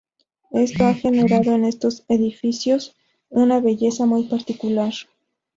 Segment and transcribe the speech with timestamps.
[0.53, 2.95] Esto ha generado en estos edificios
[3.29, 4.93] una belleza muy particular.